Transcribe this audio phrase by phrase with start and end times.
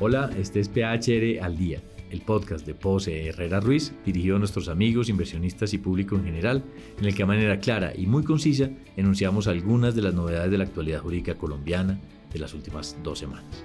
[0.00, 4.68] Hola, este es PHR al día, el podcast de Pose Herrera Ruiz, dirigido a nuestros
[4.68, 6.62] amigos, inversionistas y público en general,
[7.00, 10.58] en el que de manera clara y muy concisa enunciamos algunas de las novedades de
[10.58, 11.98] la actualidad jurídica colombiana
[12.32, 13.64] de las últimas dos semanas.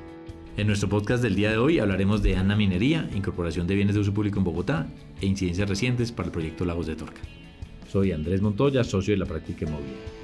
[0.58, 4.02] En nuestro podcast del día de hoy hablaremos de ANA Minería, incorporación de bienes de
[4.02, 4.88] uso público en Bogotá
[5.22, 7.22] e incidencias recientes para el proyecto Lagos de Torca.
[7.92, 10.23] Soy Andrés Montoya, socio de la práctica inmobiliaria.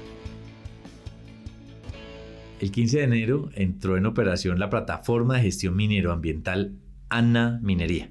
[2.60, 6.74] El 15 de enero entró en operación la plataforma de gestión minero-ambiental
[7.08, 8.10] ANA Minería.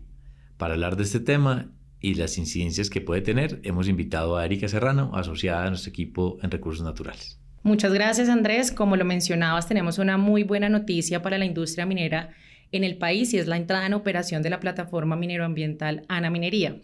[0.58, 1.72] Para hablar de este tema
[2.02, 6.40] y las incidencias que puede tener, hemos invitado a Erika Serrano, asociada a nuestro equipo
[6.42, 7.40] en recursos naturales.
[7.62, 8.72] Muchas gracias Andrés.
[8.72, 12.32] Como lo mencionabas, tenemos una muy buena noticia para la industria minera
[12.72, 16.82] en el país y es la entrada en operación de la plataforma mineroambiental ANA Minería.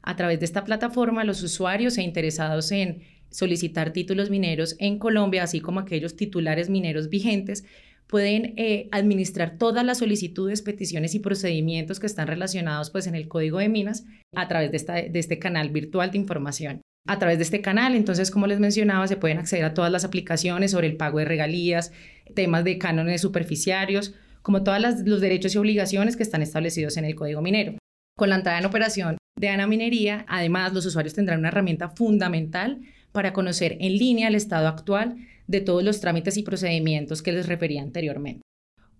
[0.00, 3.02] A través de esta plataforma, los usuarios e interesados en
[3.34, 7.64] solicitar títulos mineros en Colombia, así como aquellos titulares mineros vigentes,
[8.06, 13.26] pueden eh, administrar todas las solicitudes, peticiones y procedimientos que están relacionados pues, en el
[13.26, 16.80] código de minas a través de, esta, de este canal virtual de información.
[17.08, 20.04] A través de este canal, entonces, como les mencionaba, se pueden acceder a todas las
[20.04, 21.92] aplicaciones sobre el pago de regalías,
[22.34, 27.14] temas de cánones superficiarios, como todos los derechos y obligaciones que están establecidos en el
[27.14, 27.76] código minero.
[28.16, 32.80] Con la entrada en operación de Ana Minería, además, los usuarios tendrán una herramienta fundamental
[33.14, 35.14] para conocer en línea el estado actual
[35.46, 38.42] de todos los trámites y procedimientos que les refería anteriormente.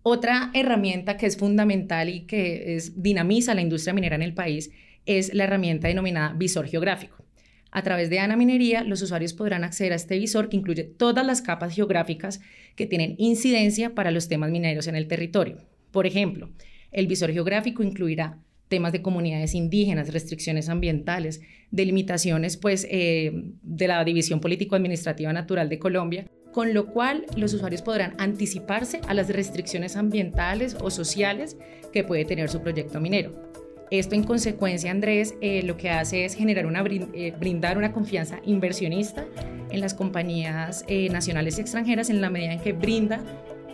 [0.05, 4.71] Otra herramienta que es fundamental y que es, dinamiza la industria minera en el país
[5.05, 7.25] es la herramienta denominada visor geográfico.
[7.73, 11.27] A través de Ana Minería, los usuarios podrán acceder a este visor que incluye todas
[11.27, 12.41] las capas geográficas
[12.77, 15.59] que tienen incidencia para los temas mineros en el territorio.
[15.91, 16.51] Por ejemplo,
[16.93, 24.05] el visor geográfico incluirá temas de comunidades indígenas, restricciones ambientales, delimitaciones pues, eh, de la
[24.05, 29.97] División Político-Administrativa Natural de Colombia, con lo cual los usuarios podrán anticiparse a las restricciones
[29.97, 31.57] ambientales o sociales
[31.93, 33.53] que puede tener su proyecto minero.
[33.91, 38.41] Esto en consecuencia, Andrés, eh, lo que hace es generar una, eh, brindar una confianza
[38.45, 39.27] inversionista
[39.71, 43.21] en las compañías nacionales y extranjeras en la medida en que brinda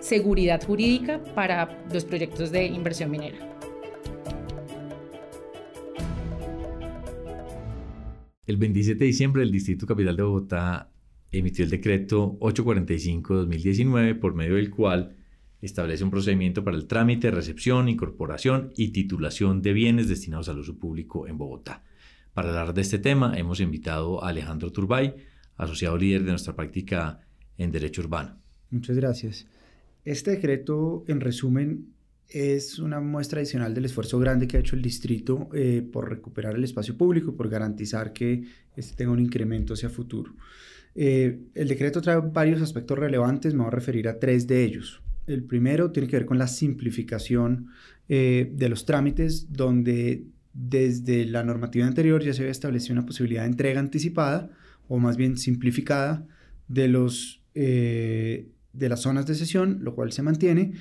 [0.01, 3.60] seguridad jurídica para los proyectos de inversión minera.
[8.51, 10.91] El 27 de diciembre, el Distrito Capital de Bogotá
[11.31, 15.15] emitió el decreto 845-2019, por medio del cual
[15.63, 20.77] establece un procedimiento para el trámite, recepción, incorporación y titulación de bienes destinados al uso
[20.77, 21.85] público en Bogotá.
[22.35, 25.15] Para hablar de este tema, hemos invitado a Alejandro Turbay,
[25.57, 27.21] asociado líder de nuestra práctica
[27.57, 28.37] en Derecho Urbano.
[28.73, 29.47] Muchas gracias.
[30.05, 31.95] Este decreto, en resumen,
[32.31, 36.55] es una muestra adicional del esfuerzo grande que ha hecho el distrito eh, por recuperar
[36.55, 38.45] el espacio público y por garantizar que
[38.77, 40.33] este tenga un incremento hacia futuro.
[40.95, 45.03] Eh, el decreto trae varios aspectos relevantes, me voy a referir a tres de ellos.
[45.27, 47.69] El primero tiene que ver con la simplificación
[48.09, 53.43] eh, de los trámites, donde desde la normativa anterior ya se había establecido una posibilidad
[53.43, 54.51] de entrega anticipada,
[54.89, 56.27] o más bien simplificada,
[56.67, 60.73] de, los, de las zonas de sesión, lo cual se mantiene,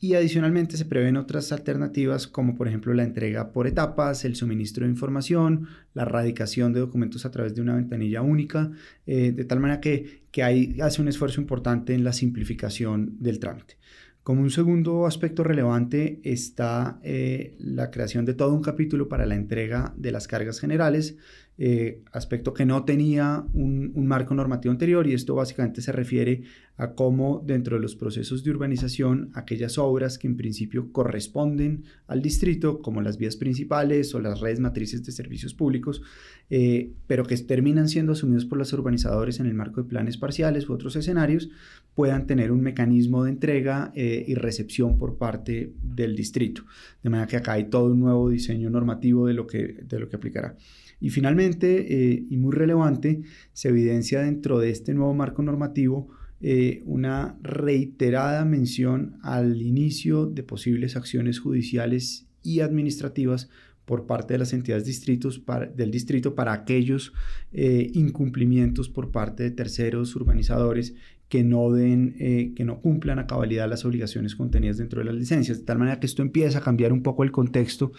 [0.00, 4.84] y adicionalmente se prevén otras alternativas como por ejemplo la entrega por etapas, el suministro
[4.84, 8.70] de información, la radicación de documentos a través de una ventanilla única,
[9.06, 10.42] eh, de tal manera que, que
[10.80, 13.76] hace un esfuerzo importante en la simplificación del trámite.
[14.22, 19.34] Como un segundo aspecto relevante está eh, la creación de todo un capítulo para la
[19.34, 21.16] entrega de las cargas generales,
[21.60, 26.42] eh, aspecto que no tenía un, marco normativo anterior y esto básicamente se refiere
[26.76, 32.22] a cómo dentro de los procesos de urbanización aquellas obras que en principio corresponden al
[32.22, 36.00] distrito, como las vías principales o las redes matrices de servicios públicos,
[36.48, 40.68] eh, pero que terminan siendo asumidos por los urbanizadores en el marco de planes parciales
[40.68, 41.50] u otros escenarios,
[41.94, 46.62] puedan tener un mecanismo de entrega eh, y recepción por parte del distrito.
[47.02, 50.08] De manera que acá hay todo un nuevo diseño normativo de lo que, de lo
[50.08, 50.56] que aplicará.
[51.00, 53.22] Y finalmente, eh, y muy relevante,
[53.52, 56.08] se evidencia dentro de este nuevo marco normativo
[56.40, 63.48] eh, una reiterada mención al inicio de posibles acciones judiciales y administrativas
[63.84, 65.42] por parte de las entidades distritos
[65.74, 67.12] del distrito para aquellos
[67.52, 70.94] eh, incumplimientos por parte de terceros urbanizadores
[71.28, 75.58] que no den, que no cumplan a cabalidad las obligaciones contenidas dentro de las licencias,
[75.58, 77.92] de tal manera que esto empieza a cambiar un poco el contexto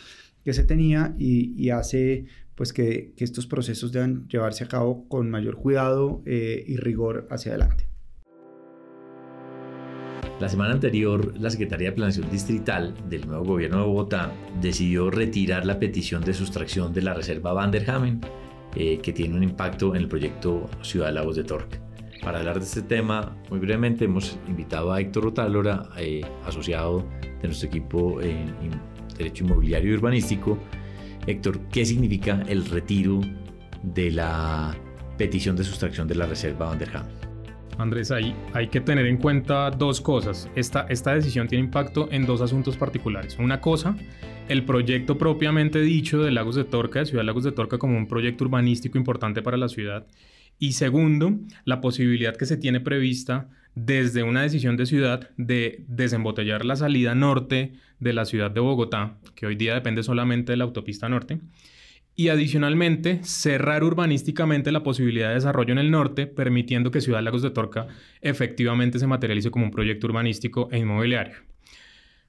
[0.43, 2.25] que se tenía y, hace
[2.59, 7.53] pues que, estos procesos deban llevarse a cabo con mayor cuidado eh, y rigor hacia
[7.53, 7.87] adelante.
[10.41, 15.65] La semana anterior, la Secretaría de Planeación Distrital del nuevo gobierno de Bogotá decidió retirar
[15.65, 18.19] la petición de sustracción de la reserva Vanderhamen,
[18.75, 21.79] eh, que tiene un impacto en el proyecto Ciudad Lagos de Torque.
[22.21, 27.05] para hablar de este tema, muy brevemente hemos invitado a Héctor Otálora, eh, asociado
[27.41, 28.53] de nuestro equipo en,
[29.17, 30.57] Derecho Inmobiliario y Urbanístico.
[31.27, 33.21] Héctor, ¿qué significa el retiro
[33.83, 34.75] de la
[35.17, 37.05] petición de sustracción de la Reserva Vanderham?
[37.77, 40.49] Andrés, ahí hay que tener en cuenta dos cosas.
[40.55, 43.37] Esta, esta decisión tiene impacto en dos asuntos particulares.
[43.39, 43.95] Una cosa,
[44.49, 48.07] el proyecto propiamente dicho de Lagos de Torca, de Ciudad Lagos de Torca, como un
[48.07, 50.07] proyecto urbanístico importante para la ciudad.
[50.57, 56.65] Y segundo, la posibilidad que se tiene prevista desde una decisión de ciudad de desembotellar
[56.65, 60.63] la salida norte de la ciudad de Bogotá, que hoy día depende solamente de la
[60.65, 61.39] autopista norte,
[62.15, 67.41] y adicionalmente cerrar urbanísticamente la posibilidad de desarrollo en el norte, permitiendo que Ciudad Lagos
[67.41, 67.87] de Torca
[68.19, 71.35] efectivamente se materialice como un proyecto urbanístico e inmobiliario.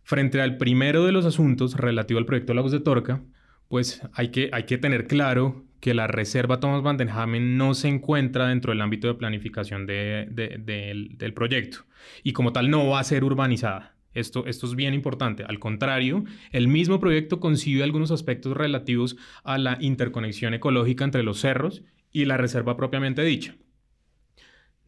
[0.04, 3.22] Frente al primero de los asuntos relativo al proyecto Lagos de Torca,
[3.70, 7.86] pues hay que, hay que tener claro que la reserva Thomas Van Hamen no se
[7.86, 11.84] encuentra dentro del ámbito de planificación del, proyecto
[12.24, 13.94] y como tal no va a ser urbanizada.
[14.12, 15.44] Esto, esto es bien importante.
[15.44, 21.38] Al contrario, el mismo proyecto concibe algunos aspectos relativos a la interconexión ecológica entre los
[21.38, 23.54] cerros y la reserva propiamente dicha.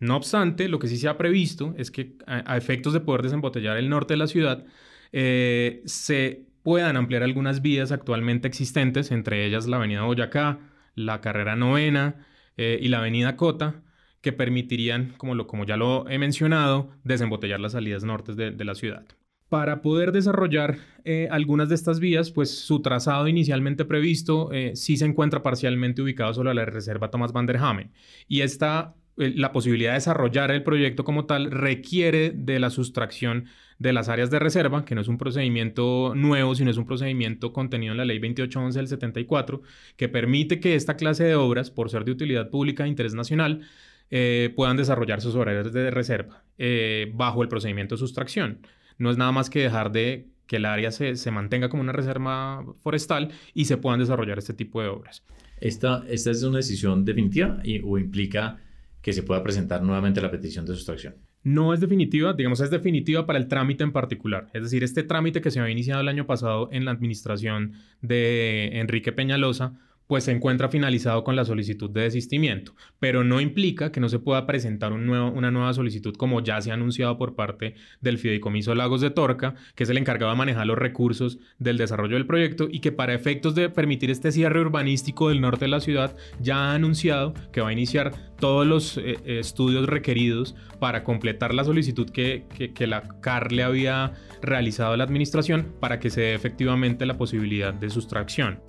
[0.01, 3.77] No obstante, lo que sí se ha previsto es que a, efectos de poder desembotellar
[3.77, 4.67] el norte de la ciudad,
[5.13, 10.59] eh, se puedan ampliar algunas vías actualmente existentes, entre ellas la avenida Boyacá,
[10.95, 12.27] la carrera novena
[12.57, 13.83] eh, y la avenida Cota,
[14.21, 19.05] que permitirían, como, ya lo he mencionado, desembotellar las salidas nortes de, la ciudad.
[19.49, 24.97] Para poder desarrollar eh, algunas de estas vías, pues su trazado inicialmente previsto eh, sí
[24.97, 27.91] se encuentra parcialmente ubicado sobre la reserva Thomas van der Hamen.
[28.29, 33.47] Y esta, la posibilidad de desarrollar el proyecto como tal requiere de la sustracción
[33.79, 37.53] de las áreas de reserva, que no es un procedimiento nuevo, sino es un procedimiento
[37.53, 39.61] contenido en la ley 2811 del 74,
[39.97, 43.63] que permite que esta clase de obras, por ser de utilidad pública de interés nacional,
[44.11, 48.59] eh, puedan desarrollar sus áreas de reserva eh, bajo el procedimiento de sustracción.
[48.99, 51.93] No es nada más que dejar de que el área se, se, mantenga como una
[51.93, 55.25] reserva forestal y se puedan desarrollar este tipo de obras.
[55.61, 58.59] ¿Esta, esta es una decisión definitiva o implica
[59.03, 61.15] que se pueda presentar nuevamente la petición de sustracción?
[61.45, 64.49] no es definitiva, digamos, es definitiva para el trámite en particular.
[64.53, 68.79] Es decir, este trámite que se había iniciado el año pasado en la administración de
[68.79, 69.75] Enrique Peñalosa
[70.07, 74.19] pues se encuentra finalizado con la solicitud de desistimiento, pero no implica que no se
[74.19, 79.01] pueda presentar una nueva solicitud como ya se ha anunciado por parte del Fideicomiso Lagos
[79.01, 82.81] de Torca, que es el encargado de manejar los recursos del desarrollo del proyecto y
[82.81, 86.75] que para efectos de permitir este cierre urbanístico del norte de la ciudad ya ha
[86.75, 92.11] anunciado que va a iniciar todos los eh, eh, estudios requeridos para completar la solicitud
[92.11, 92.45] que,
[92.75, 94.13] que la CAR le había
[94.43, 98.61] realizado a la administración para que se dé efectivamente la posibilidad de sustracción.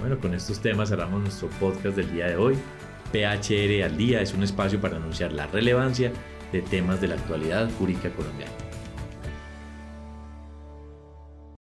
[0.00, 2.56] Bueno, con estos temas cerramos nuestro podcast del día de hoy.
[3.12, 6.12] PHR al día es un espacio para anunciar la relevancia
[6.52, 8.67] de temas de la actualidad jurídica colombiana.